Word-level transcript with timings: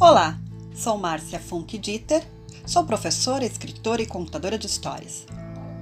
Olá, 0.00 0.36
sou 0.74 0.98
Márcia 0.98 1.38
Funk 1.38 1.78
Dieter, 1.78 2.26
sou 2.66 2.84
professora, 2.84 3.44
escritora 3.44 4.02
e 4.02 4.06
contadora 4.06 4.58
de 4.58 4.66
histórias. 4.66 5.24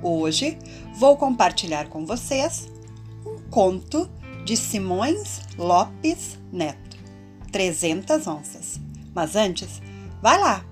Hoje 0.03 0.59
vou 0.99 1.17
compartilhar 1.17 1.89
com 1.89 2.05
vocês 2.05 2.71
um 3.25 3.39
conto 3.49 4.11
de 4.45 4.55
Simões 4.55 5.41
Lopes 5.57 6.39
Neto, 6.53 6.99
300 7.51 8.27
onças. 8.27 8.79
Mas 9.15 9.35
antes, 9.35 9.81
vai 10.21 10.39
lá, 10.39 10.63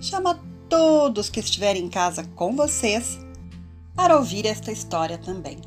chama 0.00 0.40
todos 0.66 1.28
que 1.28 1.40
estiverem 1.40 1.84
em 1.84 1.90
casa 1.90 2.24
com 2.34 2.56
vocês 2.56 3.18
para 3.94 4.16
ouvir 4.16 4.46
esta 4.46 4.72
história 4.72 5.18
também, 5.18 5.58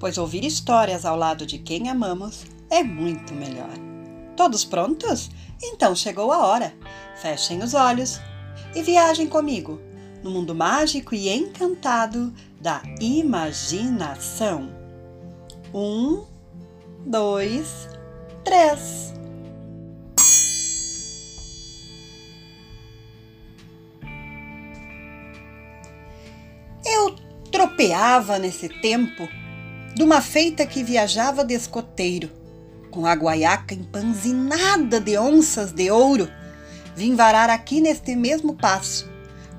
pois 0.00 0.16
ouvir 0.16 0.44
histórias 0.44 1.04
ao 1.04 1.14
lado 1.14 1.44
de 1.44 1.58
quem 1.58 1.90
amamos 1.90 2.46
é 2.70 2.82
muito 2.82 3.34
melhor. 3.34 3.91
Todos 4.36 4.64
prontos? 4.64 5.30
Então 5.62 5.94
chegou 5.94 6.32
a 6.32 6.46
hora. 6.46 6.74
Fechem 7.20 7.62
os 7.62 7.74
olhos 7.74 8.20
e 8.74 8.82
viajem 8.82 9.28
comigo 9.28 9.80
no 10.22 10.30
mundo 10.30 10.54
mágico 10.54 11.14
e 11.14 11.28
encantado 11.28 12.32
da 12.60 12.82
imaginação. 13.00 14.70
Um, 15.74 16.24
dois, 17.04 17.88
três. 18.44 19.12
Eu 26.84 27.16
tropeava 27.50 28.38
nesse 28.38 28.68
tempo 28.68 29.28
de 29.94 30.02
uma 30.02 30.20
feita 30.20 30.66
que 30.66 30.82
viajava 30.82 31.44
de 31.44 31.54
escoteiro 31.54 32.41
com 32.92 33.06
a 33.06 33.14
guaiaca 33.14 33.74
empanzinada 33.74 35.00
de 35.00 35.18
onças 35.18 35.72
de 35.72 35.90
ouro, 35.90 36.28
vim 36.94 37.16
varar 37.16 37.48
aqui 37.50 37.80
neste 37.80 38.14
mesmo 38.14 38.54
passo, 38.54 39.10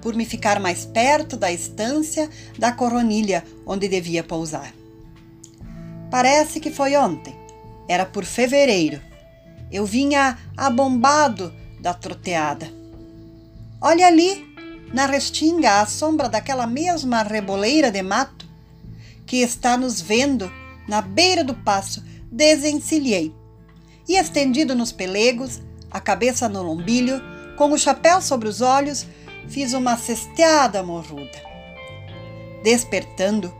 por 0.01 0.13
me 0.13 0.23
ficar 0.23 0.59
mais 0.59 0.85
perto 0.85 1.35
da 1.35 1.51
estância 1.51 2.29
da 2.57 2.71
coronilha 2.71 3.43
onde 3.65 3.89
devia 3.89 4.23
pousar. 4.23 4.71
Parece 6.11 6.59
que 6.59 6.71
foi 6.71 6.95
ontem, 6.95 7.35
era 7.89 8.05
por 8.05 8.23
fevereiro. 8.23 9.01
Eu 9.71 9.85
vinha 9.85 10.37
abombado 10.55 11.51
da 11.81 11.93
troteada. 11.93 12.71
Olha 13.81 14.05
ali, 14.05 14.45
na 14.93 15.07
restinga, 15.07 15.81
à 15.81 15.85
sombra 15.87 16.29
daquela 16.29 16.67
mesma 16.67 17.23
reboleira 17.23 17.91
de 17.91 18.03
mato, 18.03 18.47
que 19.25 19.37
está 19.37 19.75
nos 19.75 19.99
vendo 19.99 20.51
na 20.87 21.01
beira 21.01 21.43
do 21.43 21.55
passo 21.55 22.03
desencilhei 22.33 23.33
e, 24.09 24.17
estendido 24.17 24.75
nos 24.75 24.91
pelegos, 24.91 25.61
a 25.89 25.99
cabeça 25.99 26.49
no 26.49 26.63
lombilho, 26.63 27.21
com 27.55 27.71
o 27.71 27.77
chapéu 27.77 28.21
sobre 28.21 28.49
os 28.49 28.59
olhos, 28.59 29.05
fiz 29.47 29.73
uma 29.73 29.95
cesteada 29.95 30.81
morruda. 30.81 31.41
Despertando, 32.63 33.53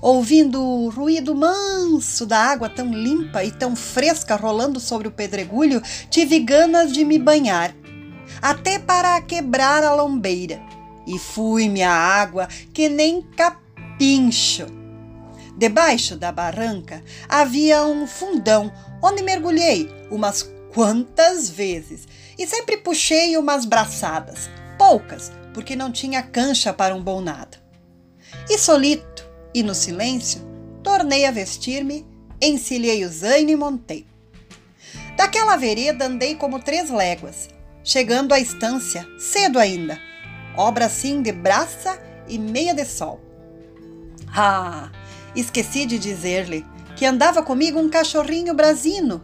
ouvindo 0.00 0.62
o 0.62 0.88
ruído 0.90 1.34
manso 1.34 2.24
da 2.24 2.38
água 2.38 2.68
tão 2.68 2.92
limpa 2.92 3.42
e 3.42 3.50
tão 3.50 3.74
fresca 3.74 4.36
rolando 4.36 4.78
sobre 4.78 5.08
o 5.08 5.12
pedregulho, 5.12 5.82
tive 6.08 6.38
ganas 6.38 6.92
de 6.92 7.04
me 7.04 7.18
banhar, 7.18 7.74
até 8.40 8.78
para 8.78 9.20
quebrar 9.20 9.82
a 9.82 9.94
lombeira, 9.94 10.62
e 11.06 11.18
fui-me 11.18 11.82
à 11.82 11.92
água 11.92 12.46
que 12.72 12.88
nem 12.88 13.22
capincho 13.22 14.83
Debaixo 15.56 16.16
da 16.16 16.32
barranca 16.32 17.02
havia 17.28 17.84
um 17.84 18.06
fundão 18.06 18.72
onde 19.02 19.22
mergulhei 19.22 19.88
umas 20.10 20.42
quantas 20.72 21.48
vezes 21.48 22.08
e 22.36 22.46
sempre 22.46 22.76
puxei 22.76 23.36
umas 23.36 23.64
braçadas, 23.64 24.50
poucas, 24.76 25.30
porque 25.52 25.76
não 25.76 25.92
tinha 25.92 26.22
cancha 26.22 26.72
para 26.72 26.94
um 26.94 27.02
bom 27.02 27.20
nado. 27.20 27.56
E 28.50 28.58
solito 28.58 29.24
e 29.54 29.62
no 29.62 29.74
silêncio, 29.74 30.42
tornei 30.82 31.24
a 31.24 31.30
vestir-me, 31.30 32.04
encilhei 32.42 33.04
o 33.04 33.08
zaino 33.08 33.50
e 33.50 33.56
montei. 33.56 34.06
Daquela 35.16 35.56
vereda 35.56 36.06
andei 36.06 36.34
como 36.34 36.58
três 36.58 36.90
léguas, 36.90 37.48
chegando 37.84 38.34
à 38.34 38.40
estância, 38.40 39.06
cedo 39.18 39.60
ainda, 39.60 39.96
obra 40.56 40.86
assim 40.86 41.22
de 41.22 41.30
braça 41.30 41.96
e 42.28 42.36
meia 42.36 42.74
de 42.74 42.84
sol. 42.84 43.20
Ah, 44.36 44.90
Esqueci 45.34 45.84
de 45.86 45.98
dizer-lhe 45.98 46.64
que 46.96 47.04
andava 47.04 47.42
comigo 47.42 47.78
um 47.78 47.88
cachorrinho 47.88 48.54
brasino, 48.54 49.20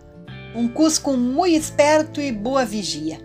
um 0.54 0.68
cusco 0.68 1.16
muito 1.16 1.56
esperto 1.56 2.20
e 2.20 2.32
boa 2.32 2.64
vigia. 2.64 3.20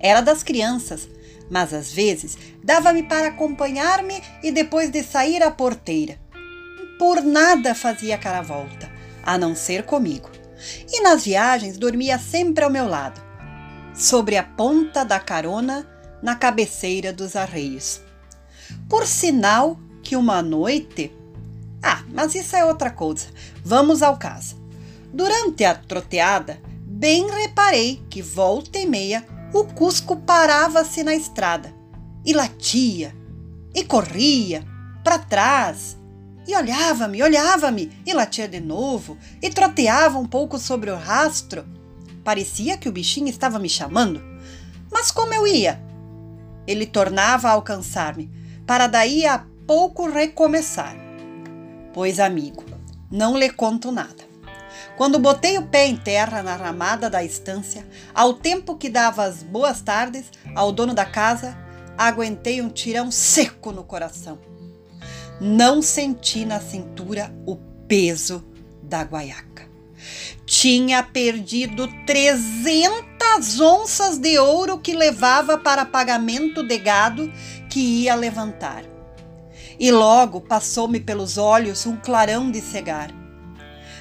Era 0.00 0.20
das 0.20 0.42
crianças, 0.42 1.08
mas 1.48 1.72
às 1.72 1.92
vezes 1.92 2.36
dava-me 2.62 3.04
para 3.04 3.28
acompanhar-me 3.28 4.20
e 4.42 4.50
depois 4.50 4.90
de 4.90 5.02
sair 5.02 5.42
à 5.42 5.50
porteira. 5.50 6.18
Por 6.98 7.22
nada 7.22 7.74
fazia 7.74 8.18
cara 8.18 8.42
volta, 8.42 8.90
a 9.22 9.38
não 9.38 9.54
ser 9.54 9.84
comigo. 9.84 10.30
E 10.92 11.00
nas 11.00 11.24
viagens 11.24 11.76
dormia 11.76 12.18
sempre 12.18 12.64
ao 12.64 12.70
meu 12.70 12.88
lado, 12.88 13.20
sobre 13.94 14.36
a 14.36 14.42
ponta 14.42 15.04
da 15.04 15.20
carona, 15.20 15.86
na 16.22 16.36
cabeceira 16.36 17.12
dos 17.12 17.34
arreios. 17.34 18.00
Por 18.88 19.06
sinal 19.06 19.78
que 20.02 20.16
uma 20.16 20.40
noite 20.40 21.12
ah, 21.82 22.02
mas 22.12 22.34
isso 22.34 22.54
é 22.54 22.64
outra 22.64 22.90
coisa. 22.90 23.26
Vamos 23.64 24.02
ao 24.02 24.16
caso. 24.16 24.56
Durante 25.12 25.64
a 25.64 25.74
troteada, 25.74 26.60
bem 26.86 27.28
reparei 27.30 28.02
que 28.08 28.22
volta 28.22 28.78
e 28.78 28.86
meia 28.86 29.26
o 29.52 29.64
Cusco 29.64 30.16
parava-se 30.16 31.02
na 31.02 31.14
estrada 31.14 31.74
e 32.24 32.32
latia, 32.32 33.14
e 33.74 33.84
corria 33.84 34.64
para 35.02 35.18
trás, 35.18 35.98
e 36.46 36.56
olhava-me, 36.56 37.22
olhava-me, 37.22 37.90
e 38.06 38.12
latia 38.12 38.48
de 38.48 38.60
novo, 38.60 39.18
e 39.40 39.50
troteava 39.50 40.18
um 40.18 40.26
pouco 40.26 40.58
sobre 40.58 40.90
o 40.90 40.96
rastro. 40.96 41.64
Parecia 42.24 42.78
que 42.78 42.88
o 42.88 42.92
bichinho 42.92 43.28
estava 43.28 43.58
me 43.58 43.68
chamando. 43.68 44.22
Mas 44.90 45.10
como 45.10 45.34
eu 45.34 45.46
ia? 45.46 45.82
Ele 46.66 46.86
tornava 46.86 47.48
a 47.48 47.52
alcançar-me, 47.52 48.30
para 48.66 48.86
daí 48.86 49.26
a 49.26 49.44
pouco 49.66 50.08
recomeçar. 50.08 51.01
Pois, 51.92 52.18
amigo, 52.18 52.64
não 53.10 53.36
lhe 53.36 53.50
conto 53.50 53.92
nada. 53.92 54.24
Quando 54.96 55.18
botei 55.18 55.58
o 55.58 55.66
pé 55.66 55.86
em 55.86 55.96
terra 55.96 56.42
na 56.42 56.56
ramada 56.56 57.10
da 57.10 57.22
estância, 57.22 57.86
ao 58.14 58.34
tempo 58.34 58.76
que 58.76 58.88
dava 58.88 59.24
as 59.24 59.42
boas 59.42 59.82
tardes 59.82 60.24
ao 60.54 60.72
dono 60.72 60.94
da 60.94 61.04
casa, 61.04 61.56
aguentei 61.96 62.62
um 62.62 62.70
tirão 62.70 63.10
seco 63.10 63.72
no 63.72 63.84
coração. 63.84 64.38
Não 65.40 65.82
senti 65.82 66.44
na 66.46 66.60
cintura 66.60 67.34
o 67.46 67.56
peso 67.86 68.42
da 68.82 69.02
guaiaca. 69.02 69.68
Tinha 70.46 71.02
perdido 71.02 71.88
300 72.06 73.60
onças 73.60 74.18
de 74.18 74.38
ouro 74.38 74.78
que 74.78 74.94
levava 74.94 75.58
para 75.58 75.84
pagamento 75.84 76.62
de 76.62 76.78
gado 76.78 77.32
que 77.68 77.80
ia 77.80 78.14
levantar 78.14 78.91
e 79.78 79.90
logo 79.90 80.40
passou-me 80.40 81.00
pelos 81.00 81.38
olhos 81.38 81.86
um 81.86 81.96
clarão 81.96 82.50
de 82.50 82.60
cegar. 82.60 83.10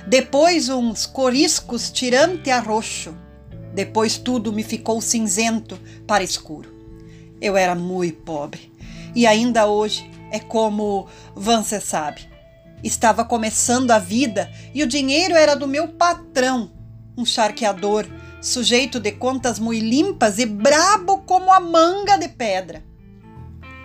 Depois 0.07 0.69
uns 0.69 1.05
coriscos 1.05 1.91
tirante 1.91 2.49
a 2.49 2.59
roxo. 2.59 3.15
Depois 3.73 4.17
tudo 4.17 4.51
me 4.51 4.63
ficou 4.63 4.99
cinzento 4.99 5.79
para 6.05 6.23
escuro. 6.23 6.73
Eu 7.39 7.55
era 7.55 7.75
muito 7.75 8.21
pobre 8.21 8.71
e 9.15 9.25
ainda 9.25 9.65
hoje 9.65 10.09
é 10.31 10.39
como 10.39 11.07
você 11.35 11.79
sabe. 11.79 12.29
Estava 12.83 13.23
começando 13.23 13.91
a 13.91 13.99
vida 13.99 14.51
e 14.73 14.83
o 14.83 14.87
dinheiro 14.87 15.35
era 15.35 15.55
do 15.55 15.67
meu 15.67 15.87
patrão, 15.89 16.71
um 17.15 17.25
charqueador, 17.25 18.07
sujeito 18.41 18.99
de 18.99 19.11
contas 19.11 19.59
muito 19.59 19.85
limpas 19.85 20.39
e 20.39 20.45
brabo 20.45 21.19
como 21.19 21.51
a 21.51 21.59
manga 21.59 22.17
de 22.17 22.27
pedra. 22.27 22.83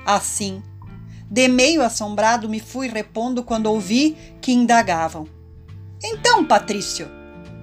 Assim, 0.04 0.62
de 1.30 1.48
meio 1.48 1.82
assombrado 1.82 2.48
me 2.48 2.60
fui 2.60 2.88
repondo 2.88 3.42
quando 3.42 3.66
ouvi 3.66 4.16
que 4.40 4.52
indagavam. 4.52 5.26
Então, 6.02 6.44
Patrício, 6.44 7.08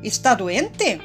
está 0.03 0.33
doente? 0.33 0.99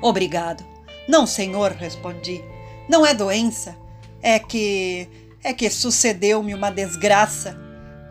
Obrigado. 0.00 0.64
Não, 1.08 1.26
senhor, 1.26 1.72
respondi. 1.72 2.42
Não 2.88 3.06
é 3.06 3.14
doença. 3.14 3.76
É 4.20 4.38
que. 4.38 5.08
é 5.42 5.52
que 5.52 5.70
sucedeu-me 5.70 6.54
uma 6.54 6.70
desgraça. 6.70 7.58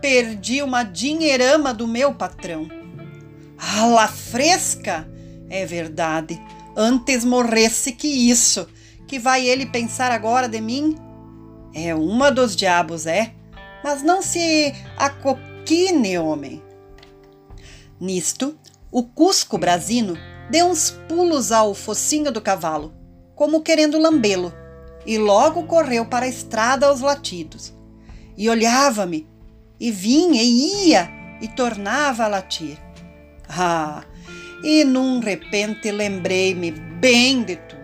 Perdi 0.02 0.62
uma 0.62 0.84
dinheirama 0.84 1.74
do 1.74 1.88
meu 1.88 2.14
patrão. 2.14 2.68
Ala 3.58 4.08
fresca! 4.08 5.08
É 5.50 5.66
verdade. 5.66 6.42
Antes 6.76 7.26
morresse 7.26 7.92
que 7.92 8.08
isso. 8.08 8.68
Que 9.08 9.20
vai 9.20 9.46
ele 9.46 9.66
pensar 9.66 10.12
agora 10.12 10.48
de 10.48 10.62
mim? 10.62 10.96
É 11.74 11.94
uma 11.94 12.32
dos 12.32 12.56
diabos, 12.56 13.06
é? 13.06 13.34
Mas 13.84 14.02
não 14.04 14.22
se 14.22 14.74
acoquine, 14.98 16.18
homem. 16.18 16.62
Nisto, 18.00 18.58
o 18.92 19.04
Cusco 19.04 19.58
Brasino 19.58 20.18
deu 20.50 20.68
uns 20.68 20.92
pulos 21.08 21.52
ao 21.52 21.74
focinho 21.74 22.32
do 22.32 22.42
cavalo, 22.42 22.94
como 23.36 23.62
querendo 23.62 24.00
lambê-lo, 24.00 24.54
e 25.06 25.18
logo 25.18 25.64
correu 25.64 26.06
para 26.06 26.26
a 26.26 26.30
estrada 26.30 26.88
aos 26.88 27.02
latidos. 27.02 27.74
E 28.38 28.50
olhava-me, 28.50 29.28
e 29.80 29.92
vinha 29.92 30.42
e 30.44 30.90
ia, 30.90 31.10
e 31.42 31.48
tornava 31.48 32.26
a 32.26 32.28
latir. 32.28 32.78
Ah, 33.48 34.04
e 34.64 34.84
num 34.84 35.20
repente 35.20 35.92
lembrei-me 35.92 36.72
bem 36.72 37.44
de 37.44 37.56
tudo. 37.56 37.82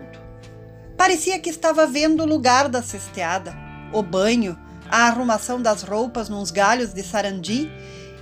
Parecia 0.96 1.38
que 1.38 1.50
estava 1.50 1.86
vendo 1.86 2.22
o 2.22 2.26
lugar 2.26 2.68
da 2.68 2.82
cesteada, 2.82 3.56
o 3.92 4.02
banho, 4.02 4.58
a 4.90 5.06
arrumação 5.08 5.60
das 5.60 5.82
roupas 5.82 6.28
nos 6.28 6.50
galhos 6.50 6.92
de 6.92 7.02
sarandi 7.02 7.70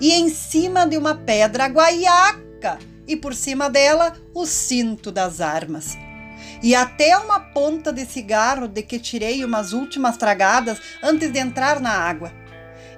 e 0.01 0.13
em 0.13 0.29
cima 0.29 0.87
de 0.87 0.97
uma 0.97 1.15
pedra 1.15 1.67
guaiaca 1.67 2.79
e 3.07 3.17
por 3.17 3.35
cima 3.35 3.71
dela 3.71 4.13
o 4.35 4.45
cinto 4.47 5.13
das 5.13 5.41
armas. 5.41 5.97
E 6.63 6.75
até 6.75 7.17
uma 7.17 7.41
ponta 7.41 7.93
de 7.93 8.05
cigarro 8.05 8.67
de 8.67 8.83
que 8.83 8.99
tirei 8.99 9.45
umas 9.45 9.73
últimas 9.73 10.17
tragadas 10.17 10.81
antes 11.03 11.31
de 11.31 11.39
entrar 11.39 11.81
na 11.81 11.91
água 11.91 12.33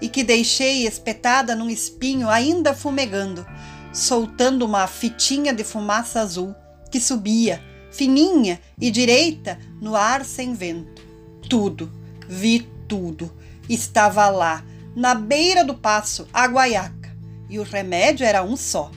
e 0.00 0.08
que 0.08 0.22
deixei 0.22 0.86
espetada 0.86 1.54
num 1.54 1.68
espinho 1.68 2.28
ainda 2.28 2.72
fumegando, 2.72 3.46
soltando 3.92 4.64
uma 4.64 4.86
fitinha 4.86 5.52
de 5.52 5.64
fumaça 5.64 6.20
azul 6.20 6.54
que 6.90 7.00
subia, 7.00 7.62
fininha 7.90 8.60
e 8.80 8.90
direita, 8.90 9.58
no 9.80 9.96
ar 9.96 10.24
sem 10.24 10.54
vento. 10.54 11.02
Tudo, 11.48 11.92
vi 12.28 12.66
tudo, 12.86 13.32
estava 13.68 14.28
lá, 14.28 14.64
na 14.94 15.14
beira 15.14 15.64
do 15.64 15.74
passo, 15.74 16.26
a 16.32 16.46
guaiaca, 16.46 17.16
e 17.48 17.58
o 17.58 17.62
remédio 17.62 18.26
era 18.26 18.42
um 18.42 18.56
só: 18.56 18.90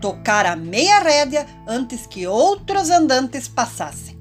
tocar 0.00 0.46
a 0.46 0.56
meia 0.56 0.98
rédea 1.00 1.46
antes 1.66 2.06
que 2.06 2.26
outros 2.26 2.90
andantes 2.90 3.48
passassem. 3.48 4.18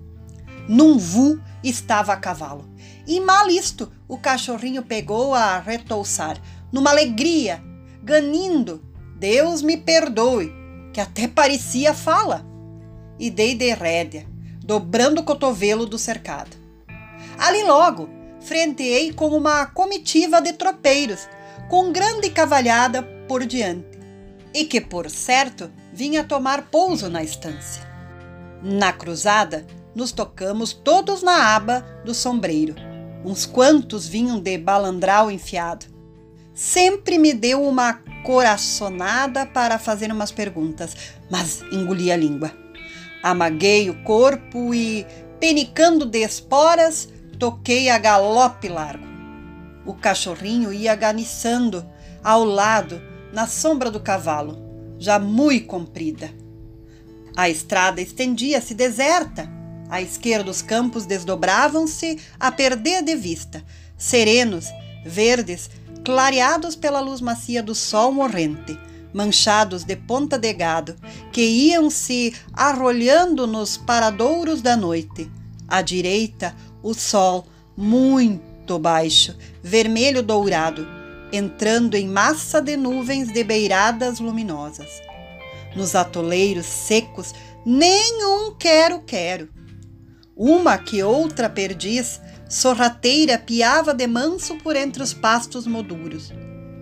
Num 0.67 0.97
vu 0.97 1.41
estava 1.63 2.13
a 2.13 2.17
cavalo. 2.17 2.69
E 3.05 3.19
mal 3.19 3.50
isto, 3.50 3.91
o 4.07 4.17
cachorrinho 4.17 4.83
pegou 4.83 5.33
a 5.33 5.59
retouçar, 5.59 6.38
numa 6.71 6.91
alegria, 6.91 7.61
ganindo, 8.01 8.81
Deus 9.17 9.61
me 9.61 9.75
perdoe, 9.75 10.53
que 10.94 11.01
até 11.01 11.27
parecia 11.27 11.94
fala. 11.94 12.45
E 13.19 13.29
dei 13.29 13.55
de 13.55 13.73
rédea, 13.73 14.25
dobrando 14.63 15.21
o 15.21 15.23
cotovelo 15.23 15.85
do 15.85 15.97
cercado. 15.97 16.55
Ali 17.38 17.63
logo, 17.63 18.09
frenteei 18.44 19.13
com 19.13 19.28
uma 19.30 19.66
comitiva 19.66 20.42
de 20.42 20.54
tropeiros, 20.54 21.28
com 21.69 21.92
grande 21.92 22.30
cavalhada 22.30 23.01
por 23.28 23.45
diante, 23.45 24.00
e 24.54 24.66
que, 24.66 24.80
por 24.80 25.10
certo, 25.10 25.72
vinha 25.92 26.24
tomar 26.24 26.63
pouso 26.69 27.10
na 27.10 27.24
estância. 27.24 27.84
Na 28.62 28.94
cruzada, 28.94 29.66
nos 29.95 30.12
tocamos 30.12 30.74
todos 30.74 31.22
na 31.22 31.56
aba 31.56 31.81
do 32.06 32.13
sombreiro 32.13 32.94
Uns 33.25 33.45
quantos 33.45 34.06
vinham 34.06 34.38
de 34.40 34.57
balandral 34.57 35.31
enfiado. 35.31 35.86
Sempre 36.54 37.18
me 37.18 37.34
deu 37.34 37.63
uma 37.63 37.94
coraçonada 38.25 39.46
para 39.46 39.80
fazer 39.80 40.12
umas 40.12 40.31
perguntas, 40.31 40.96
mas 41.31 41.62
engoli 41.72 42.12
a 42.12 42.18
língua. 42.18 42.51
Amaguei 43.24 43.89
o 43.89 44.04
corpo 44.04 44.74
e, 44.74 45.07
penicando 45.39 46.06
de 46.06 46.19
esporas, 46.19 47.07
toquei 47.38 47.89
a 47.89 47.97
galope 47.97 48.68
largo. 48.68 49.06
O 49.85 49.94
cachorrinho 49.94 50.71
ia 50.71 50.95
ganiçando 50.95 51.85
ao 52.24 52.44
lado, 52.44 53.01
na 53.33 53.47
sombra 53.47 53.91
do 53.91 54.00
cavalo, 54.00 54.57
já 54.97 55.19
muito 55.19 55.68
comprida. 55.68 56.31
A 57.35 57.50
estrada 57.50 58.00
estendia-se 58.00 58.74
deserta 58.74 59.50
à 59.89 60.01
esquerda, 60.01 60.50
os 60.50 60.62
campos 60.62 61.06
desdobravam-se 61.06 62.19
a 62.39 62.51
perder 62.51 63.03
de 63.03 63.15
vista, 63.15 63.63
serenos, 63.97 64.68
verdes, 65.06 65.69
clareados 66.03 66.75
pela 66.75 67.00
luz 67.00 67.21
macia 67.21 67.62
do 67.62 67.75
sol 67.75 68.12
morrente, 68.12 68.77
manchados 69.13 69.83
de 69.83 69.95
ponta 69.95 70.38
de 70.38 70.51
gado, 70.53 70.95
que 71.31 71.41
iam 71.41 71.89
se 71.89 72.33
arrolhando 72.53 73.45
nos 73.45 73.77
paradouros 73.77 74.62
da 74.62 74.75
noite. 74.75 75.29
À 75.68 75.81
direita, 75.81 76.56
o 76.83 76.94
sol, 76.94 77.47
muito 77.75 78.77
baixo, 78.77 79.35
vermelho 79.63 80.21
dourado, 80.21 80.85
entrando 81.31 81.95
em 81.95 82.07
massa 82.07 82.62
de 82.62 82.77
nuvens 82.77 83.33
de 83.33 83.44
beiradas 83.44 84.19
luminosas. 84.19 85.01
Nos 85.75 85.95
atoleiros 85.95 86.68
secos, 86.68 87.33
nenhum 87.65 88.53
quero-quero 88.53 89.50
uma 90.35 90.80
que 90.80 91.03
outra 91.03 91.47
perdiz, 91.47 92.19
sorrateira, 92.50 93.38
piava 93.38 93.94
de 93.94 94.07
manso 94.07 94.56
por 94.56 94.75
entre 94.75 95.03
os 95.03 95.13
pastos 95.13 95.68
moduros. 95.68 96.31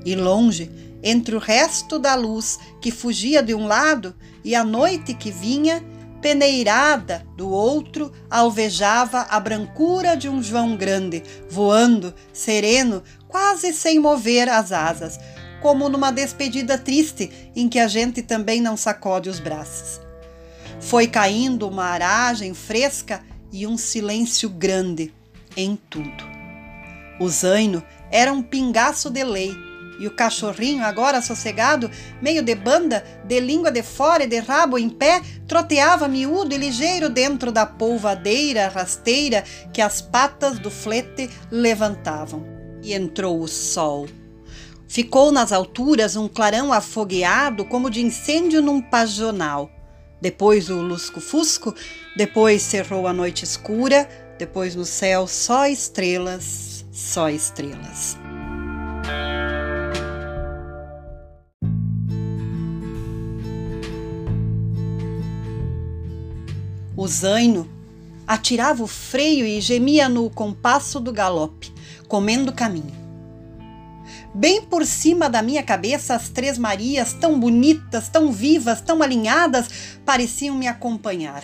E 0.06 0.16
longe, 0.16 0.72
entre 1.04 1.36
o 1.36 1.40
resto 1.40 2.00
da 2.00 2.16
luz 2.16 2.58
que 2.82 2.92
fugia 2.92 3.44
de 3.44 3.54
um 3.54 3.68
lado 3.68 4.16
e 4.44 4.56
a 4.56 4.64
noite 4.64 5.14
que 5.14 5.32
vinha, 5.32 5.84
peneirada 6.22 7.26
do 7.36 7.50
outro, 7.50 8.12
alvejava 8.30 9.22
a 9.30 9.40
brancura 9.40 10.16
de 10.16 10.30
um 10.30 10.42
João 10.42 10.78
grande, 10.78 11.24
voando, 11.50 12.14
sereno, 12.32 13.04
quase 13.28 13.74
sem 13.74 14.00
mover 14.00 14.48
as 14.48 14.72
asas, 14.72 15.20
como 15.62 15.90
numa 15.90 16.12
despedida 16.12 16.78
triste 16.78 17.52
em 17.56 17.68
que 17.68 17.80
a 17.80 17.88
gente 17.88 18.22
também 18.22 18.62
não 18.62 18.78
sacode 18.78 19.30
os 19.30 19.40
braços. 19.40 20.00
Foi 20.80 21.08
caindo 21.08 21.68
uma 21.68 21.86
aragem 21.86 22.54
fresca 22.54 23.24
e 23.52 23.68
um 23.68 23.78
silêncio 23.78 24.50
grande 24.50 25.14
em 25.56 25.76
tudo. 25.90 26.24
O 27.20 27.28
zaino 27.30 27.84
era 28.12 28.32
um 28.32 28.42
pingaço 28.42 29.10
de 29.10 29.24
lei, 29.24 29.54
e 30.02 30.08
o 30.08 30.12
cachorrinho, 30.12 30.84
agora 30.84 31.22
sossegado, 31.22 31.90
meio 32.22 32.42
de 32.42 32.56
banda, 32.56 33.04
de 33.24 33.40
língua 33.40 33.72
de 33.72 33.84
fora 33.84 34.24
e 34.24 34.28
de 34.28 34.40
rabo 34.40 34.78
em 34.78 34.90
pé, 34.90 35.22
troteava 35.48 36.08
miúdo 36.08 36.54
e 36.54 36.58
ligeiro 36.58 37.10
dentro 37.10 37.52
da 37.52 37.66
polvadeira 37.66 38.68
rasteira 38.68 39.44
que 39.72 39.82
as 39.82 40.02
patas 40.02 40.60
do 40.60 40.72
flete 40.72 41.30
levantavam. 41.50 42.46
E 42.84 42.94
entrou 42.94 43.40
o 43.40 43.48
sol. 43.48 44.08
Ficou 44.88 45.32
nas 45.32 45.52
alturas 45.52 46.16
um 46.16 46.28
clarão 46.28 46.74
afogueado 46.74 47.64
como 47.64 47.90
de 47.90 48.02
incêndio 48.02 48.62
num 48.62 48.82
pajonal 48.82 49.70
depois 50.22 50.70
o 50.70 50.80
lusco-fusco, 50.80 51.74
depois 52.16 52.62
cerrou 52.62 53.08
a 53.08 53.14
noite 53.14 53.44
escura, 53.44 54.08
depois 54.38 54.76
no 54.76 54.86
céu 54.86 55.26
só 55.26 55.66
estrelas, 55.66 56.86
só 56.92 57.28
estrelas. 57.28 58.16
O 67.02 67.08
zaino 67.08 67.68
atirava 68.28 68.84
o 68.84 68.88
freio 68.88 69.44
e 69.44 69.60
gemia 69.60 70.08
no 70.08 70.30
compasso 70.30 71.00
do 71.00 71.12
galope, 71.12 71.74
comendo 72.08 72.54
caminho. 72.54 72.94
Bem 74.36 74.62
por 74.62 74.86
cima 74.86 75.28
da 75.28 75.42
minha 75.42 75.64
cabeça, 75.64 76.14
as 76.14 76.30
três 76.30 76.60
Marias, 76.60 77.12
tão 77.12 77.40
bonitas, 77.40 78.08
tão 78.08 78.32
vivas, 78.32 78.82
tão 78.82 79.02
alinhadas, 79.02 79.98
pareciam 80.06 80.56
me 80.56 80.68
acompanhar. 80.68 81.44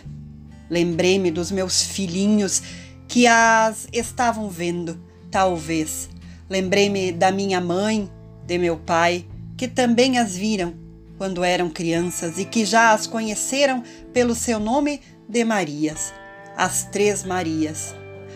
Lembrei-me 0.69 1.31
dos 1.31 1.49
meus 1.49 1.81
filhinhos 1.81 2.61
que 3.07 3.25
as 3.25 3.87
estavam 3.91 4.51
vendo, 4.51 5.01
talvez. 5.31 6.07
Lembrei-me 6.47 7.11
da 7.11 7.31
minha 7.31 7.59
mãe, 7.59 8.07
de 8.45 8.59
meu 8.59 8.77
pai, 8.77 9.25
que 9.57 9.67
também 9.67 10.19
as 10.19 10.37
viram 10.37 10.75
quando 11.17 11.43
eram 11.43 11.67
crianças 11.67 12.37
e 12.37 12.45
que 12.45 12.63
já 12.63 12.93
as 12.93 13.07
conheceram 13.07 13.81
pelo 14.13 14.35
seu 14.35 14.59
nome 14.59 15.01
de 15.27 15.43
Marias, 15.43 16.13
as 16.55 16.85
Três 16.85 17.23
Marias. 17.23 17.93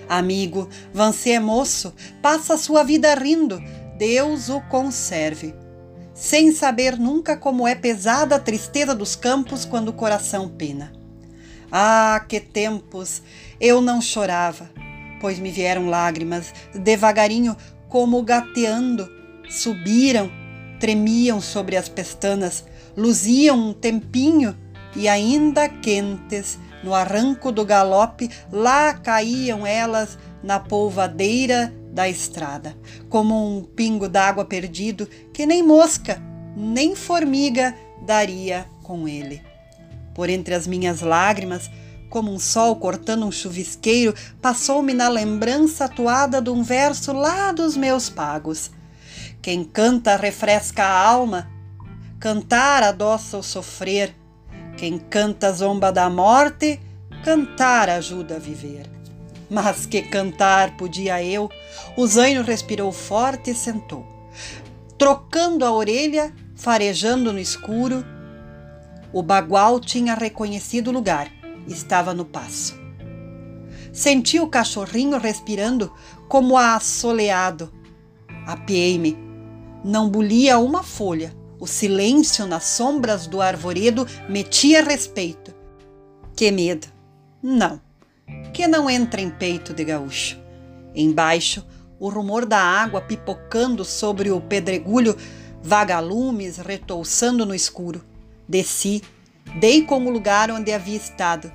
Amigo, 0.09 0.67
você 0.93 1.31
é 1.31 1.39
moço, 1.39 1.93
passa 2.21 2.57
sua 2.57 2.83
vida 2.83 3.13
rindo, 3.15 3.61
Deus 3.97 4.49
o 4.49 4.59
conserve. 4.61 5.55
Sem 6.13 6.51
saber 6.51 6.99
nunca 6.99 7.37
como 7.37 7.65
é 7.65 7.73
pesada 7.73 8.35
a 8.35 8.39
tristeza 8.39 8.93
dos 8.93 9.15
campos 9.15 9.63
quando 9.63 9.89
o 9.89 9.93
coração 9.93 10.49
pena. 10.49 10.91
Ah, 11.71 12.25
que 12.27 12.39
tempos! 12.41 13.21
Eu 13.59 13.81
não 13.81 14.01
chorava, 14.01 14.69
pois 15.21 15.39
me 15.39 15.49
vieram 15.49 15.87
lágrimas, 15.87 16.53
devagarinho, 16.75 17.55
como 17.87 18.21
gateando, 18.21 19.09
subiram, 19.49 20.29
tremiam 20.79 21.39
sobre 21.39 21.77
as 21.77 21.87
pestanas, 21.87 22.65
luziam 22.97 23.69
um 23.69 23.73
tempinho 23.73 24.57
e 24.95 25.07
ainda 25.07 25.69
quentes, 25.69 26.59
no 26.83 26.93
arranco 26.93 27.51
do 27.51 27.65
galope, 27.65 28.29
lá 28.51 28.93
caíam 28.93 29.65
elas 29.65 30.17
na 30.43 30.59
polvadeira 30.59 31.73
da 31.91 32.07
estrada, 32.07 32.75
como 33.09 33.57
um 33.57 33.63
pingo 33.63 34.07
d'água 34.07 34.45
perdido 34.45 35.07
que 35.33 35.45
nem 35.45 35.61
mosca, 35.61 36.21
nem 36.55 36.95
formiga 36.95 37.75
daria 38.05 38.65
com 38.83 39.07
ele. 39.07 39.41
Por 40.13 40.29
entre 40.29 40.53
as 40.53 40.67
minhas 40.67 41.01
lágrimas, 41.01 41.69
como 42.09 42.31
um 42.31 42.39
sol 42.39 42.75
cortando 42.75 43.25
um 43.25 43.31
chuvisqueiro, 43.31 44.13
passou-me 44.41 44.93
na 44.93 45.07
lembrança 45.07 45.85
atuada 45.85 46.41
de 46.41 46.49
um 46.49 46.61
verso 46.61 47.13
lá 47.13 47.51
dos 47.51 47.77
meus 47.77 48.09
pagos. 48.09 48.69
Quem 49.41 49.63
canta 49.63 50.17
refresca 50.17 50.83
a 50.83 51.07
alma, 51.07 51.49
cantar 52.19 52.83
adoça 52.83 53.37
o 53.37 53.43
sofrer. 53.43 54.13
Quem 54.77 54.97
canta 54.97 55.51
zomba 55.51 55.91
da 55.91 56.09
morte, 56.09 56.79
cantar 57.23 57.89
ajuda 57.89 58.35
a 58.35 58.39
viver. 58.39 58.89
Mas 59.49 59.85
que 59.85 60.01
cantar 60.01 60.77
podia 60.77 61.23
eu? 61.23 61.49
O 61.97 62.07
zaino 62.07 62.41
respirou 62.41 62.91
forte 62.91 63.51
e 63.51 63.55
sentou. 63.55 64.05
Trocando 64.97 65.65
a 65.65 65.71
orelha, 65.71 66.33
farejando 66.55 67.33
no 67.33 67.39
escuro, 67.39 68.05
o 69.11 69.21
bagual 69.21 69.79
tinha 69.79 70.13
reconhecido 70.13 70.87
o 70.87 70.93
lugar 70.93 71.29
estava 71.67 72.13
no 72.13 72.25
passo. 72.25 72.79
Senti 73.91 74.39
o 74.39 74.47
cachorrinho 74.47 75.17
respirando 75.17 75.91
como 76.27 76.57
assoleado. 76.57 77.71
Apiei-me. 78.47 79.17
Não 79.83 80.09
bulia 80.09 80.57
uma 80.59 80.83
folha. 80.83 81.35
O 81.61 81.67
silêncio 81.67 82.47
nas 82.47 82.63
sombras 82.63 83.27
do 83.27 83.39
arvoredo 83.39 84.07
metia 84.27 84.83
respeito. 84.83 85.53
Que 86.35 86.49
medo! 86.49 86.87
Não, 87.39 87.79
que 88.51 88.67
não 88.67 88.89
entra 88.89 89.21
em 89.21 89.29
peito 89.29 89.71
de 89.71 89.83
gaúcho. 89.83 90.39
Embaixo, 90.95 91.63
o 91.99 92.09
rumor 92.09 92.47
da 92.47 92.57
água 92.57 92.99
pipocando 92.99 93.85
sobre 93.85 94.31
o 94.31 94.41
pedregulho, 94.41 95.15
vagalumes 95.61 96.57
retouçando 96.57 97.45
no 97.45 97.53
escuro. 97.53 98.03
Desci 98.49 99.03
Dei 99.59 99.83
com 99.83 100.03
o 100.03 100.09
lugar 100.09 100.49
onde 100.49 100.71
havia 100.71 100.97
estado. 100.97 101.51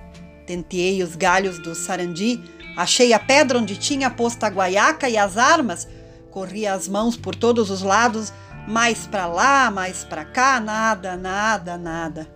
Tenteei 0.46 1.02
os 1.02 1.16
galhos 1.16 1.58
do 1.58 1.74
sarandi, 1.74 2.40
achei 2.76 3.12
a 3.12 3.18
pedra 3.18 3.58
onde 3.58 3.76
tinha 3.76 4.08
posto 4.08 4.44
a 4.44 4.48
guaiaca 4.48 5.08
e 5.08 5.16
as 5.16 5.36
armas. 5.36 5.88
Corri 6.30 6.64
as 6.64 6.86
mãos 6.86 7.16
por 7.16 7.34
todos 7.34 7.70
os 7.70 7.82
lados, 7.82 8.32
mais 8.66 9.06
para 9.06 9.26
lá, 9.26 9.70
mais 9.70 10.04
para 10.04 10.24
cá, 10.24 10.60
nada, 10.60 11.16
nada, 11.16 11.76
nada. 11.76 12.26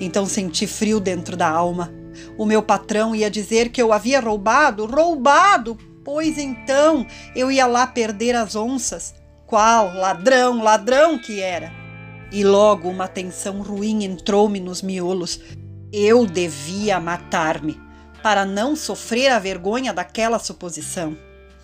Então 0.00 0.26
senti 0.26 0.66
frio 0.66 1.00
dentro 1.00 1.36
da 1.36 1.48
alma. 1.48 1.92
O 2.36 2.44
meu 2.44 2.62
patrão 2.62 3.14
ia 3.14 3.30
dizer 3.30 3.70
que 3.70 3.80
eu 3.80 3.92
havia 3.92 4.20
roubado, 4.20 4.86
roubado, 4.86 5.76
pois 6.04 6.38
então 6.38 7.06
eu 7.34 7.50
ia 7.50 7.66
lá 7.66 7.86
perder 7.86 8.34
as 8.36 8.54
onças. 8.54 9.14
Qual 9.46 9.92
ladrão, 9.94 10.62
ladrão 10.62 11.18
que 11.18 11.40
era! 11.40 11.72
E 12.32 12.44
logo 12.44 12.88
uma 12.88 13.08
tensão 13.08 13.60
ruim 13.60 14.04
entrou-me 14.04 14.60
nos 14.60 14.82
miolos. 14.82 15.40
Eu 15.92 16.24
devia 16.24 17.00
matar-me 17.00 17.80
para 18.22 18.44
não 18.44 18.76
sofrer 18.76 19.32
a 19.32 19.38
vergonha 19.38 19.92
daquela 19.92 20.38
suposição. 20.38 21.16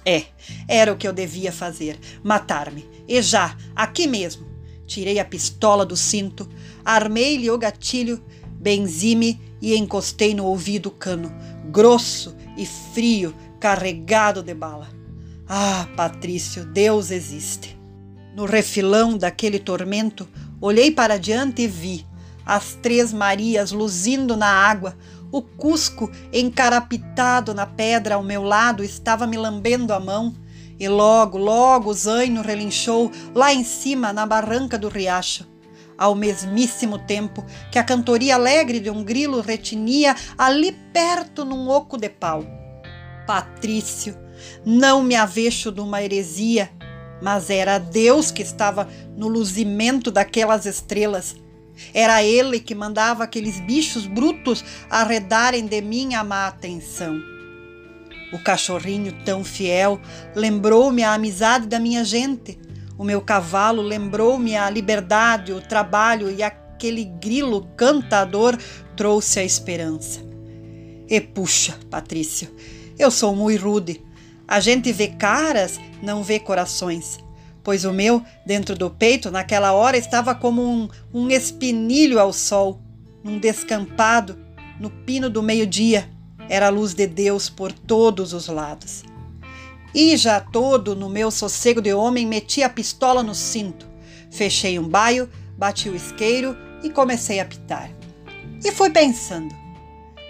É, 0.07 0.27
era 0.69 0.93
o 0.93 0.97
que 0.97 1.09
eu 1.09 1.13
devia 1.13 1.51
fazer: 1.51 1.99
matar-me. 2.23 2.89
E 3.09 3.21
já, 3.21 3.57
aqui 3.75 4.07
mesmo. 4.07 4.47
Tirei 4.87 5.19
a 5.19 5.25
pistola 5.25 5.85
do 5.85 5.97
cinto, 5.97 6.49
armei-lhe 6.85 7.51
o 7.51 7.59
gatilho, 7.59 8.25
benzi-me 8.53 9.41
e 9.61 9.77
encostei 9.77 10.33
no 10.33 10.45
ouvido 10.45 10.91
o 10.91 10.93
cano, 10.93 11.35
grosso 11.73 12.37
e 12.57 12.65
frio, 12.95 13.35
carregado 13.59 14.45
de 14.45 14.55
bala. 14.55 14.89
Ah, 15.49 15.89
Patrício, 15.97 16.65
Deus 16.65 17.11
existe. 17.11 17.77
No 18.37 18.45
refilão 18.45 19.19
daquele 19.19 19.59
tormento, 19.59 20.29
Olhei 20.61 20.91
para 20.91 21.19
diante 21.19 21.63
e 21.63 21.69
vi 21.69 22.07
as 22.47 22.75
três 22.81 23.12
Marias 23.12 23.73
luzindo 23.73 24.37
na 24.37 24.47
água. 24.47 24.97
O 25.33 25.43
Cusco, 25.43 26.09
encarapitado 26.33 27.53
na 27.53 27.67
pedra 27.67 28.15
ao 28.15 28.23
meu 28.23 28.45
lado, 28.45 28.85
estava 28.85 29.26
me 29.26 29.37
lambendo 29.37 29.93
a 29.93 29.99
mão. 29.99 30.33
E 30.79 30.88
logo, 30.88 31.37
logo 31.37 31.91
o 31.91 31.95
zaino 31.95 32.43
relinchou 32.43 33.11
lá 33.35 33.53
em 33.53 33.65
cima, 33.65 34.12
na 34.12 34.25
barranca 34.25 34.79
do 34.79 34.88
riacho. 34.88 35.45
Ao 35.99 36.15
mesmíssimo 36.15 36.99
tempo 36.99 37.45
que 37.73 37.79
a 37.79 37.85
cantoria 37.85 38.35
alegre 38.35 38.79
de 38.79 38.91
um 38.91 39.03
grilo 39.03 39.41
retinia 39.41 40.15
ali 40.37 40.73
perto 40.93 41.45
num 41.45 41.69
oco 41.69 41.97
de 41.97 42.11
pau. 42.11 42.45
Patrício, 43.26 44.17
não 44.65 45.03
me 45.03 45.17
avecho 45.17 45.73
de 45.73 45.81
uma 45.81 46.03
heresia, 46.03 46.71
mas 47.23 47.49
era 47.49 47.79
Deus 47.79 48.31
que 48.31 48.43
estava 48.43 48.87
no 49.17 49.26
luzimento 49.26 50.11
daquelas 50.11 50.67
estrelas. 50.67 51.35
Era 51.92 52.23
Ele 52.23 52.61
que 52.61 52.75
mandava 52.75 53.25
aqueles 53.25 53.61
bichos 53.61 54.06
brutos 54.06 54.64
arredarem 54.90 55.66
de 55.66 55.80
minha 55.80 56.23
má 56.25 56.47
atenção. 56.47 57.21
O 58.33 58.38
cachorrinho 58.38 59.12
tão 59.25 59.45
fiel 59.45 60.00
lembrou-me 60.35 61.02
a 61.02 61.14
amizade 61.14 61.66
da 61.66 61.78
minha 61.78 62.04
gente. 62.04 62.59
O 62.99 63.04
meu 63.04 63.21
cavalo 63.21 63.83
lembrou-me 63.83 64.56
a 64.56 64.68
liberdade, 64.68 65.52
o 65.52 65.61
trabalho 65.61 66.30
e 66.30 66.42
aquele 66.42 67.04
grilo 67.04 67.66
cantador 67.76 68.59
trouxe 68.97 69.40
a 69.40 69.45
esperança. 69.45 70.21
E 71.09 71.21
puxa, 71.21 71.78
Patrício, 71.88 72.49
eu 72.99 73.11
sou 73.11 73.35
muito 73.35 73.62
rude. 73.62 74.02
A 74.49 74.61
gente 74.61 74.92
vê 74.92 75.09
caras, 75.09 75.78
não 76.02 76.23
vê 76.23 76.40
corações. 76.40 77.18
Pois 77.67 77.85
o 77.85 77.93
meu, 77.93 78.23
dentro 78.47 78.77
do 78.77 78.89
peito, 78.89 79.29
naquela 79.29 79.73
hora 79.73 79.97
estava 79.97 80.37
como 80.37 80.63
um, 80.63 80.89
um 81.13 81.29
espinilho 81.29 82.21
ao 82.21 82.33
sol, 82.33 82.81
num 83.25 83.41
descampado, 83.41 84.39
no 84.79 84.89
pino 84.89 85.29
do 85.29 85.43
meio-dia. 85.43 86.09
Era 86.49 86.69
a 86.69 86.71
luz 86.71 86.95
de 86.95 87.09
Deus 87.09 87.51
por 87.51 87.73
todos 87.73 88.33
os 88.33 88.47
lados. 88.47 89.03
E 89.93 90.17
já 90.17 90.39
todo 90.39 90.95
no 90.95 91.09
meu 91.09 91.29
sossego 91.29 91.83
de 91.83 91.93
homem, 91.93 92.25
meti 92.25 92.63
a 92.63 92.69
pistola 92.69 93.21
no 93.21 93.35
cinto. 93.35 93.89
Fechei 94.31 94.79
um 94.79 94.89
baio, 94.89 95.29
bati 95.59 95.89
o 95.89 95.97
isqueiro 95.97 96.57
e 96.85 96.91
comecei 96.91 97.41
a 97.41 97.45
pitar. 97.45 97.91
E 98.65 98.71
fui 98.71 98.91
pensando: 98.91 99.53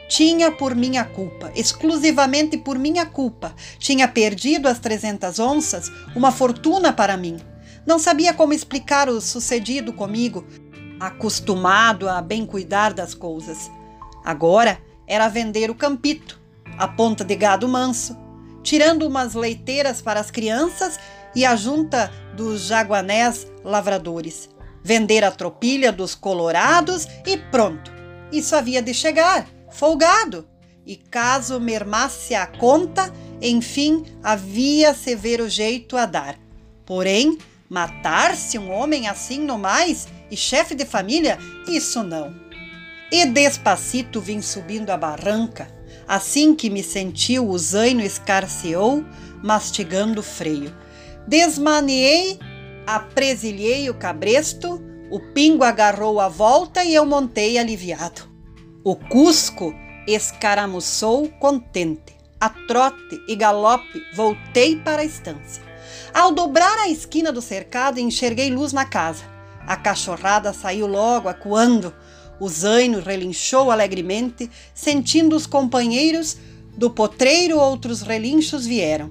tinha 0.08 0.52
por 0.52 0.75
minha 0.75 1.04
culpa, 1.04 1.50
exclusivamente 1.54 2.56
por 2.56 2.78
minha 2.78 3.04
culpa. 3.06 3.54
Tinha 3.78 4.06
perdido 4.06 4.68
as 4.68 4.78
300 4.78 5.38
onças, 5.38 5.90
uma 6.14 6.30
fortuna 6.30 6.92
para 6.92 7.16
mim. 7.16 7.36
Não 7.84 7.98
sabia 7.98 8.32
como 8.32 8.52
explicar 8.52 9.08
o 9.08 9.20
sucedido 9.20 9.92
comigo, 9.92 10.46
acostumado 11.00 12.08
a 12.08 12.20
bem 12.20 12.46
cuidar 12.46 12.92
das 12.92 13.14
coisas. 13.14 13.70
Agora 14.25 14.80
era 15.06 15.28
vender 15.28 15.70
o 15.70 15.75
campito, 15.75 16.40
a 16.78 16.88
ponta 16.88 17.25
de 17.25 17.34
gado 17.36 17.68
manso, 17.68 18.16
tirando 18.62 19.06
umas 19.06 19.34
leiteiras 19.34 20.00
para 20.00 20.18
as 20.18 20.30
crianças 20.30 20.98
e 21.34 21.44
a 21.44 21.54
junta 21.54 22.10
dos 22.36 22.62
jaguanés 22.62 23.46
lavradores. 23.64 24.48
Vender 24.82 25.25
a 25.25 25.30
tropilha 25.30 25.92
dos 25.92 26.14
colorados 26.14 27.06
e 27.26 27.36
pronto. 27.36 27.92
Isso 28.32 28.54
havia 28.54 28.80
de 28.80 28.94
chegar 28.94 29.46
folgado, 29.70 30.49
e 30.87 30.96
caso 30.96 31.58
mermasse 31.58 32.35
a 32.35 32.46
conta, 32.46 33.12
enfim 33.42 34.04
havia 34.23 34.94
severo 34.94 35.49
jeito 35.49 35.96
a 35.96 36.06
dar. 36.06 36.38
Porém, 36.87 37.38
matar-se 37.68 38.56
um 38.56 38.70
homem 38.70 39.08
assim 39.08 39.40
no 39.40 39.58
mais 39.58 40.06
e 40.30 40.37
chefe 40.37 40.75
de 40.75 40.85
família, 40.85 41.38
isso 41.66 42.02
não. 42.04 42.35
E 43.11 43.26
despacito 43.26 44.20
vim 44.20 44.40
subindo 44.40 44.90
a 44.90 44.96
barranca, 44.96 45.68
assim 46.06 46.54
que 46.54 46.70
me 46.70 46.82
sentiu 46.82 47.49
o 47.49 47.58
zaino 47.58 48.00
escarceou, 48.00 49.04
mastigando 49.42 50.20
o 50.20 50.25
freio. 50.25 50.75
Desmaneei, 51.26 52.38
apresilhei 52.87 53.90
o 53.90 53.94
cabresto, 53.94 54.80
o 55.11 55.20
pingo 55.32 55.64
agarrou 55.64 56.20
a 56.20 56.28
volta 56.28 56.85
e 56.85 56.94
eu 56.94 57.04
montei 57.04 57.58
aliviado. 57.58 58.36
O 58.88 58.95
Cusco 58.95 59.75
escaramuçou 60.07 61.28
contente. 61.40 62.14
A 62.38 62.49
trote 62.49 63.21
e 63.26 63.35
galope 63.35 64.00
voltei 64.14 64.76
para 64.76 65.02
a 65.02 65.05
estância. 65.05 65.61
Ao 66.14 66.31
dobrar 66.31 66.78
a 66.78 66.88
esquina 66.88 67.33
do 67.33 67.43
cercado, 67.43 67.99
enxerguei 67.99 68.49
luz 68.49 68.73
na 68.73 68.85
casa. 68.85 69.25
A 69.66 69.76
cachorrada 69.76 70.52
saiu 70.52 70.87
logo 70.87 71.28
acuando. 71.28 71.93
O 72.38 72.49
zaino 72.49 73.00
relinchou 73.00 73.73
alegremente, 73.73 74.49
sentindo 74.73 75.35
os 75.35 75.49
companheiros 75.49 76.37
do 76.76 76.88
potreiro 76.88 77.59
outros 77.59 78.02
relinchos 78.02 78.66
vieram. 78.66 79.11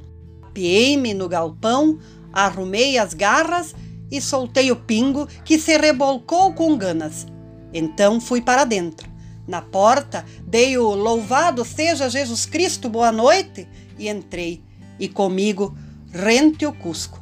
Piei-me 0.53 1.13
no 1.13 1.27
galpão, 1.27 1.99
arrumei 2.31 2.97
as 2.97 3.13
garras 3.13 3.75
e 4.09 4.21
soltei 4.21 4.71
o 4.71 4.77
pingo, 4.77 5.27
que 5.43 5.59
se 5.59 5.75
rebolcou 5.75 6.53
com 6.53 6.77
ganas. 6.77 7.27
Então 7.73 8.21
fui 8.21 8.41
para 8.41 8.63
dentro. 8.63 9.14
Na 9.47 9.61
porta, 9.61 10.25
dei 10.43 10.77
o 10.77 10.95
louvado 10.95 11.63
seja 11.63 12.09
Jesus 12.09 12.45
Cristo, 12.45 12.89
boa 12.89 13.11
noite, 13.11 13.67
e 13.97 14.09
entrei. 14.09 14.63
E 14.99 15.07
comigo, 15.07 15.77
rente 16.11 16.65
o 16.65 16.73
Cusco. 16.73 17.19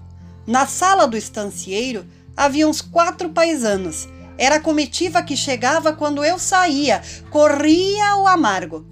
Na 0.48 0.65
sala 0.65 1.06
do 1.06 1.18
estancieiro 1.18 2.06
havia 2.36 2.68
uns 2.68 2.82
quatro 2.82 3.30
paisanos. 3.30 4.08
Era 4.38 4.56
a 4.56 4.60
comitiva 4.60 5.22
que 5.22 5.36
chegava 5.36 5.94
quando 5.94 6.24
eu 6.24 6.39
saía, 6.39 7.01
corria 7.30 8.15
o 8.18 8.27
amargo. 8.27 8.86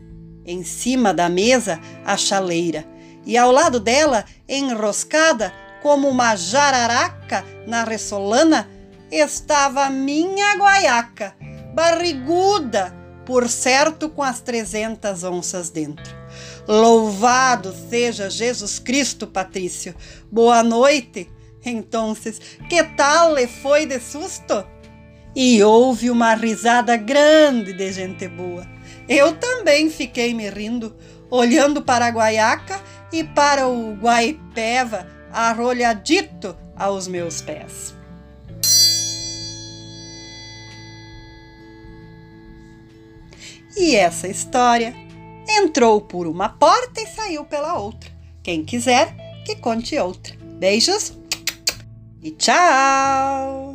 Em 0.45 0.63
cima 0.63 1.13
da 1.13 1.29
mesa, 1.29 1.79
a 2.05 2.17
chaleira, 2.17 2.85
e 3.25 3.37
ao 3.37 3.51
lado 3.51 3.79
dela, 3.79 4.25
enroscada 4.47 5.53
como 5.81 6.07
uma 6.07 6.35
jararaca 6.35 7.45
na 7.65 7.83
ressolana, 7.83 8.69
estava 9.11 9.89
minha 9.89 10.55
guaiaca, 10.55 11.35
barriguda, 11.73 13.00
por 13.25 13.47
certo 13.49 14.09
com 14.09 14.23
as 14.23 14.41
trezentas 14.41 15.23
onças 15.23 15.69
dentro. 15.69 16.15
Louvado 16.67 17.75
seja 17.89 18.29
Jesus 18.29 18.79
Cristo, 18.79 19.27
Patrício. 19.27 19.95
Boa 20.31 20.63
noite. 20.63 21.29
Então, 21.63 22.15
que 22.69 22.83
tal 22.95 23.35
lhe 23.35 23.47
foi 23.47 23.85
de 23.85 23.99
susto? 23.99 24.65
E 25.35 25.63
houve 25.63 26.09
uma 26.09 26.33
risada 26.33 26.97
grande 26.97 27.73
de 27.73 27.91
gente 27.91 28.27
boa. 28.27 28.67
Eu 29.07 29.33
também 29.33 29.89
fiquei 29.89 30.33
me 30.33 30.49
rindo, 30.49 30.95
olhando 31.29 31.81
para 31.81 32.07
a 32.07 32.09
guaiaca 32.09 32.81
e 33.11 33.23
para 33.23 33.67
o 33.67 33.93
guaipeva 33.93 35.07
arrolhadito 35.31 36.57
aos 36.75 37.07
meus 37.07 37.41
pés. 37.41 38.00
E 43.75 43.95
essa 43.95 44.27
história 44.27 44.93
entrou 45.47 46.01
por 46.01 46.27
uma 46.27 46.49
porta 46.49 47.01
e 47.01 47.07
saiu 47.07 47.45
pela 47.45 47.77
outra. 47.77 48.09
Quem 48.43 48.63
quiser, 48.63 49.15
que 49.45 49.55
conte 49.55 49.97
outra. 49.97 50.35
Beijos 50.59 51.13
e 52.21 52.31
tchau! 52.31 53.70